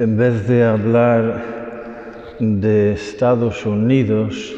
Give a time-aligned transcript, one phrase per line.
[0.00, 1.44] en vez de hablar
[2.40, 4.56] de Estados Unidos,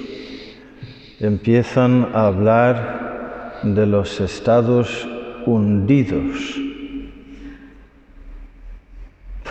[1.18, 5.04] empiezan a hablar de los Estados
[5.44, 6.60] hundidos,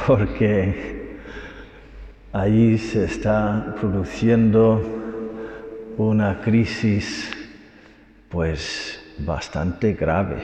[0.07, 1.17] porque
[2.31, 4.81] ahí se está produciendo
[5.97, 7.29] una crisis
[8.29, 10.42] pues bastante grave.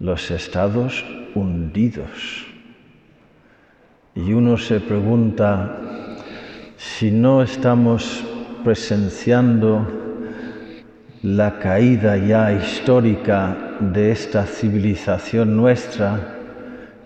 [0.00, 1.04] Los estados
[1.36, 2.57] hundidos.
[4.26, 5.78] Y uno se pregunta
[6.76, 8.24] si no estamos
[8.64, 9.86] presenciando
[11.22, 16.36] la caída ya histórica de esta civilización nuestra,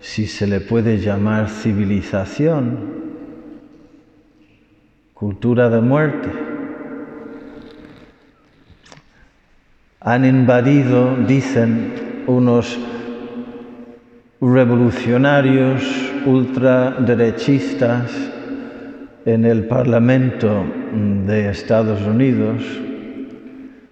[0.00, 2.78] si se le puede llamar civilización,
[5.12, 6.30] cultura de muerte.
[10.00, 12.78] Han invadido, dicen, unos
[14.40, 18.10] revolucionarios ultraderechistas
[19.24, 20.64] en el Parlamento
[21.26, 22.62] de Estados Unidos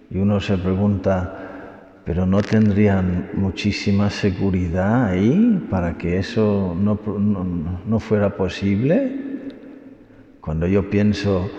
[0.09, 6.99] y uno se pregunta, pero no tendrían muchísima seguridad ahí para que eso no,
[7.87, 9.11] no, fuera posible.
[10.41, 11.49] Cuando yo pienso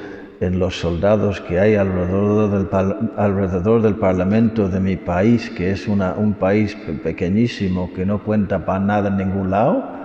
[0.41, 5.89] en los soldados que hay alrededor del, alrededor del Parlamento de mi país, que es
[5.89, 10.02] un país pequeñísimo que no cuenta para nada en ningún lado,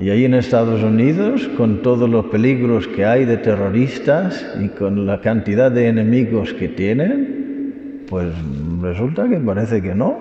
[0.00, 5.06] y ahí en Estados Unidos, con todos los peligros que hay de terroristas y con
[5.06, 8.32] la cantidad de enemigos que tienen, pues
[8.80, 10.18] resulta que parece que no,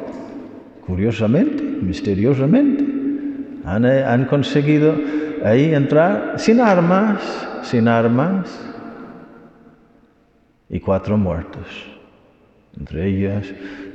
[0.85, 2.85] curiosamente, misteriosamente.
[3.63, 4.95] Han, eh, han conseguido
[5.45, 7.21] ahí entrar sin armas,
[7.63, 8.65] sin armas,
[10.69, 11.98] y cuatro muertos
[12.77, 13.45] entre ellas,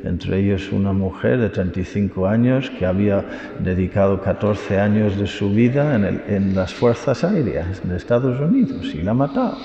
[0.05, 3.25] entre ellos una mujer de 35 años que había
[3.61, 9.13] dedicado 14 años de su vida en, las fuerzas aéreas de Estados Unidos y la
[9.13, 9.57] ha matado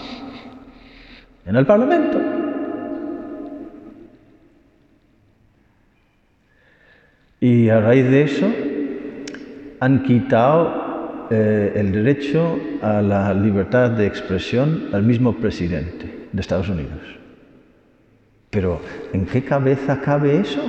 [1.45, 2.19] en el Parlamento.
[7.41, 8.47] Y a raíz de eso
[9.79, 16.69] han quitado eh, el derecho a la libertad de expresión al mismo presidente de Estados
[16.69, 17.19] Unidos.
[18.49, 18.79] Pero
[19.13, 20.61] ¿en qué cabeza cabe eso?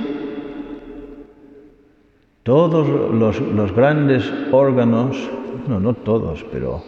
[2.43, 5.29] Todos los, grandes órganos,
[5.67, 6.83] no, no todos, pero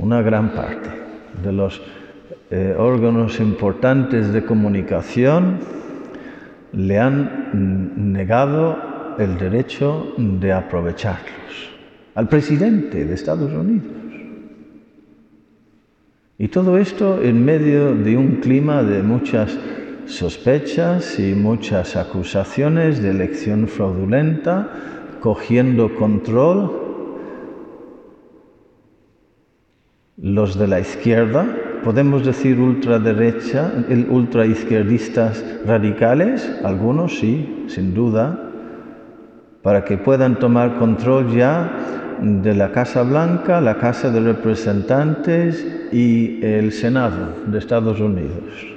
[0.00, 0.90] una gran parte
[1.42, 1.80] de los
[2.50, 5.58] eh, órganos importantes de comunicación
[6.72, 11.70] le han negado el derecho de aprovecharlos
[12.14, 13.92] al presidente de Estados Unidos.
[16.38, 19.56] Y todo esto en medio de un clima de muchas
[20.06, 24.68] sospechas y muchas acusaciones de elección fraudulenta,
[25.20, 26.86] cogiendo control
[30.16, 31.46] los de la izquierda,
[31.84, 33.70] podemos decir ultraderecha,
[34.08, 38.50] ultraizquierdistas radicales, algunos sí, sin duda,
[39.62, 46.42] para que puedan tomar control ya de la Casa Blanca, la Casa de Representantes y
[46.42, 48.75] el Senado de Estados Unidos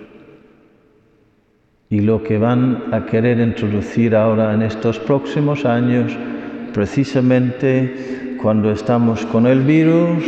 [1.92, 6.16] y lo que van a querer introducir ahora en estos próximos años,
[6.72, 10.24] precisamente cuando estamos con el virus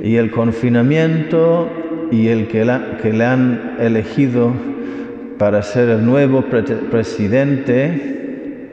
[0.00, 1.68] y el confinamiento
[2.12, 4.52] y el que, le han elegido
[5.36, 8.70] para ser el nuevo presidente,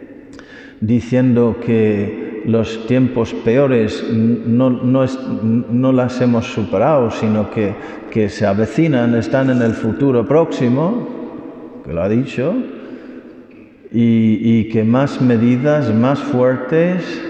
[0.79, 9.63] diciendo que los tiempos peores no, las hemos superado, sino que se avecinan, están en
[9.63, 11.22] el futuro próximo,
[11.83, 12.53] que lo ha dicho,
[13.91, 17.21] y, que más medidas, más fuertes,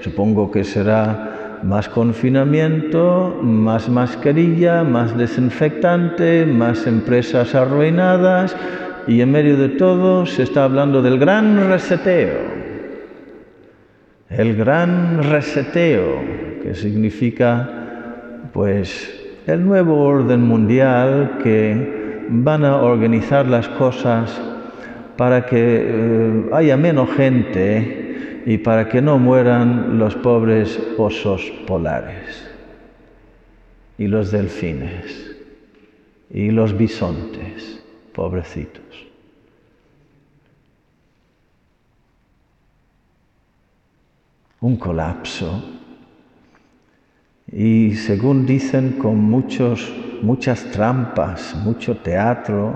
[0.00, 8.56] supongo que será más confinamiento, más mascarilla, más desinfectante, más empresas arruinadas
[9.06, 12.58] y en medio de todo se está hablando del gran reseteo.
[14.28, 16.20] El gran reseteo,
[16.62, 17.68] que significa
[18.52, 19.14] pues
[19.46, 21.97] el nuevo orden mundial que
[22.28, 24.40] van a organizar las cosas
[25.16, 32.48] para que eh, haya menos gente y para que no mueran los pobres osos polares
[33.98, 35.36] y los delfines
[36.30, 37.82] y los bisontes,
[38.14, 38.84] pobrecitos.
[44.60, 45.62] Un colapso
[47.50, 49.92] y según dicen con muchos
[50.22, 52.72] muchas trampas, mucho teatro.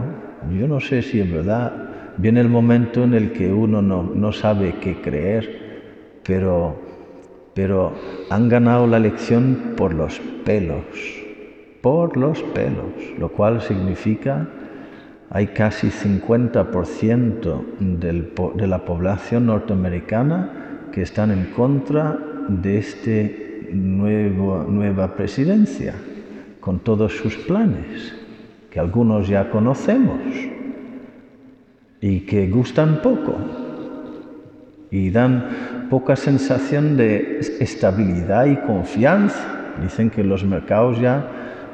[0.51, 1.73] Yo no sé si en verdad
[2.17, 6.93] viene el momento en el que uno no, sabe qué creer, pero
[7.55, 7.93] pero
[8.31, 10.85] han ganado la elección por los pelos,
[11.83, 12.87] por los pelos,
[13.19, 14.49] lo cual significa
[15.31, 22.19] hay casi 50% de la población norteamericana que están en contra
[22.49, 23.11] de esta
[23.73, 25.95] nueva presidencia,
[26.63, 28.15] con todos sus planes,
[28.71, 30.21] que algunos ya conocemos
[32.01, 33.37] y que gustan poco
[34.89, 39.75] y dan poca sensación de estabilidad y confianza.
[39.83, 41.27] Dicen que los mercados ya,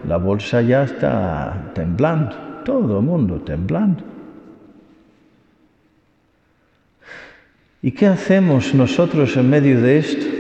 [0.09, 4.03] la bolsa ya está temblando, todo el mundo temblando.
[7.83, 10.38] ¿Y qué hacemos nosotros en medio de esto?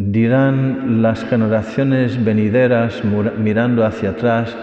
[0.00, 3.02] Dirán las generaciones venideras
[3.38, 4.56] mirando hacia atrás,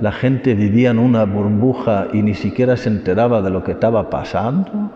[0.00, 4.08] la gente vivía en una burbuja y ni siquiera se enteraba de lo que estaba
[4.08, 4.90] pasando.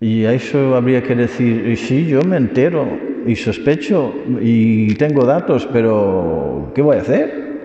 [0.00, 5.68] Y a eso habría que decir, sí, yo me entero y sospecho y tengo datos,
[5.70, 7.58] pero ¿qué voy a hacer?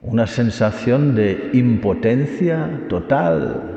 [0.00, 3.75] Una sensación de impotencia total.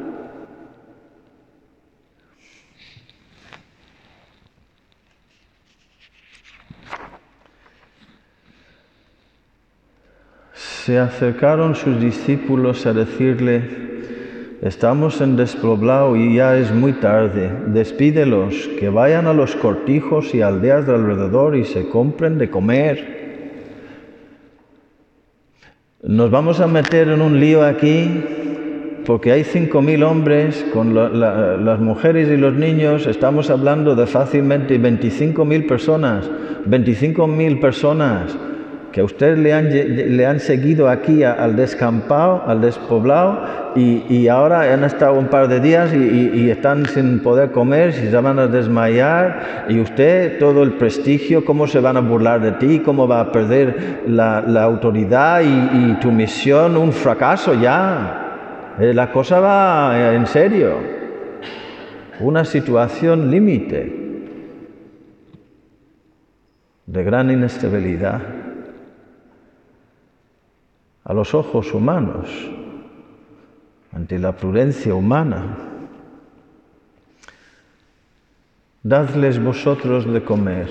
[10.86, 13.62] Se acercaron sus discípulos a decirle,
[14.62, 20.42] estamos en despoblado y ya es muy tarde, despídelos, que vayan a los cortijos y
[20.42, 23.20] aldeas de alrededor y se compren de comer.
[26.02, 28.24] Nos vamos a meter en un lío aquí
[29.06, 35.68] porque hay 5.000 hombres con las mujeres y los niños, estamos hablando de fácilmente 25.000
[35.68, 36.32] personas,
[36.66, 38.38] 25.000 personas
[38.92, 43.40] que a usted le han, seguido aquí al descampado, al despoblado,
[43.76, 48.18] y, ahora han estado un par de días y, están sin poder comer, si se
[48.18, 52.80] van a desmayar, y usted todo el prestigio, cómo se van a burlar de ti,
[52.80, 58.26] cómo va a perder la, autoridad y, tu misión, un fracaso ya.
[58.80, 61.00] Eh, la cosa va en serio.
[62.22, 64.00] Una situación límite
[66.86, 68.39] de gran inestabilidad
[71.10, 72.30] a los ojos humanos,
[73.92, 75.58] ante la prudencia humana.
[78.84, 80.68] Dadles vosotros de comer.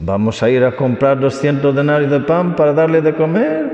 [0.00, 3.70] ¿Vamos a ir a comprar 200 denarios de pan para darle de comer?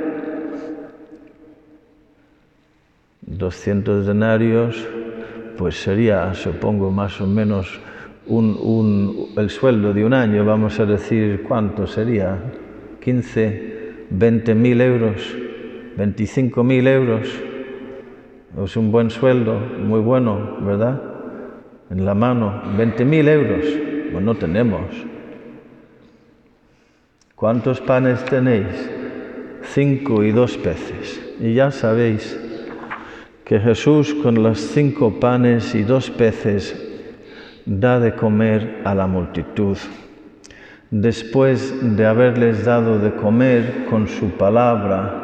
[3.20, 4.85] 200 denarios,
[5.56, 7.69] pues sería, supongo, más o menos
[8.26, 12.37] el sueldo de un año, vamos a decir, ¿cuánto sería?
[13.00, 15.44] 15, 20 mil euros
[15.96, 17.29] 25.000 euros
[18.62, 21.02] es un buen sueldo, muy bueno, ¿verdad?
[21.91, 23.64] En la mano, 20.000 euros,
[24.12, 24.81] pues no tenemos.
[27.35, 28.91] ¿Cuántos panes tenéis?
[29.62, 31.20] Cinco y dos peces.
[31.41, 32.38] Y ya sabéis
[33.44, 36.81] que Jesús con los cinco panes y dos peces
[37.67, 39.76] da de comer a la multitud.
[40.90, 45.24] Después de haberles dado de comer con su palabra,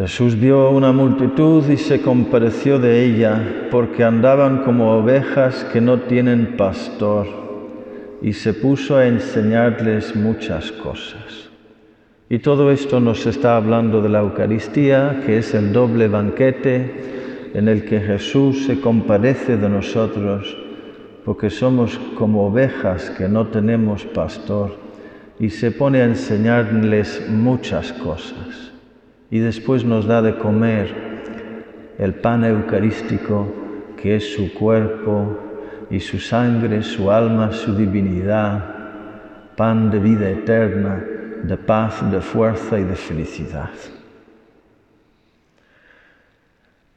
[0.00, 6.00] Jesús vio una multitud y se compareció de ella, porque andaban como ovejas que no
[6.00, 7.26] tienen pastor,
[8.22, 11.50] y se puso a enseñarles muchas cosas.
[12.30, 17.68] Y todo esto nos está hablando de la Eucaristía, que es el doble banquete en
[17.68, 20.56] el que Jesús se compadece de nosotros,
[21.26, 24.78] porque somos como ovejas que no tenemos pastor,
[25.38, 28.69] y se pone a enseñarles muchas cosas
[29.30, 30.92] y después nos da de comer
[31.98, 33.46] el pan eucarístico
[33.96, 35.38] que es su cuerpo
[35.90, 41.04] y su sangre, su alma, su divinidad, pan de vida eterna,
[41.42, 43.70] de paz, de fuerza y de felicidad.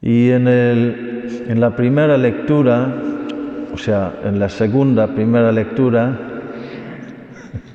[0.00, 2.94] Y en, en la primera lectura,
[3.72, 6.18] o sea, en la segunda primera lectura,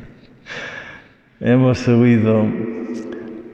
[1.39, 2.68] hemos oído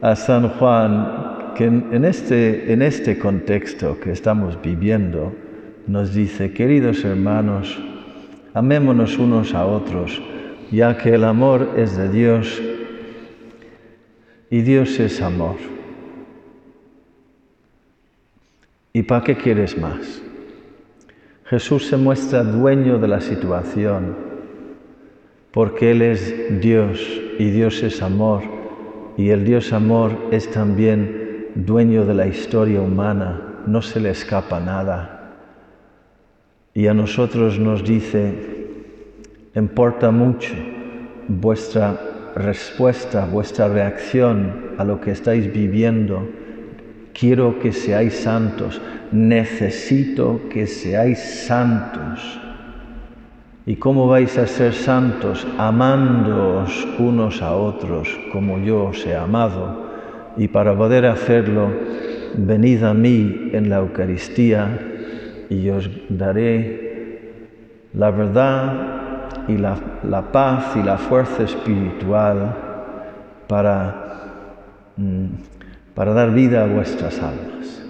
[0.01, 5.33] a San Juan que en este, en este contexto que estamos viviendo
[5.87, 7.79] nos dice, queridos hermanos,
[8.53, 10.21] amémonos unos a otros,
[10.69, 12.61] ya que el amor es de Dios
[14.49, 15.55] y Dios es amor.
[18.91, 20.21] ¿Y para qué quieres más?
[21.45, 24.15] Jesús se muestra dueño de la situación,
[25.51, 26.99] porque Él es Dios
[27.39, 28.54] y Dios es amor
[29.17, 34.59] y el Dios amor es también dueño de la historia humana, no se le escapa
[34.59, 35.33] nada.
[36.73, 38.33] Y a nosotros nos dice,
[39.55, 40.53] importa mucho
[41.27, 41.97] vuestra
[42.35, 46.27] respuesta, vuestra reacción a lo que estáis viviendo.
[47.13, 48.81] Quiero que seáis santos,
[49.13, 52.44] necesito que seáis santos.
[53.67, 55.47] ¿Y cómo vais a ser santos?
[55.57, 59.85] Amándoos unos a otros como yo os he amado.
[60.37, 61.69] Y para poder hacerlo,
[62.37, 68.73] venid a mí en la Eucaristía y os daré la verdad
[69.47, 69.75] y la,
[70.31, 72.55] paz y la fuerza espiritual
[73.47, 75.25] para, mm,
[75.95, 77.83] para dar vida a vuestras almas.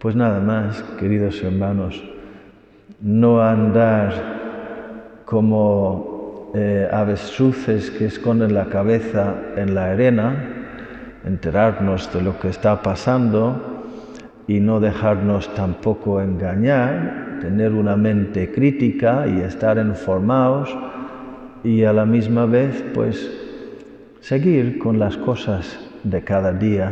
[0.00, 2.02] Pues nada más, queridos hermanos,
[3.00, 4.41] no andar
[5.32, 10.36] como eh, avestruces que esconden la cabeza en la arena,
[11.24, 13.96] enterarnos de lo que está pasando
[14.46, 20.68] y no dejarnos tampoco engañar, tener una mente crítica y estar informados
[21.64, 23.26] y a la misma vez pues
[24.20, 26.90] seguir con las cosas de cada día,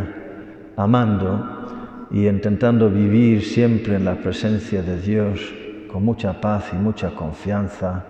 [0.78, 5.52] amando y intentando vivir siempre en la presencia de Dios
[5.92, 8.06] con mucha paz y mucha confianza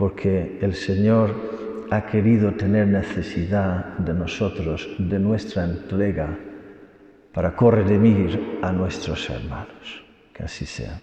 [0.00, 6.38] porque el Señor ha querido tener necesidad de nosotros, de nuestra entrega,
[7.34, 10.02] para corredimir a nuestros hermanos.
[10.32, 11.02] Que así sea.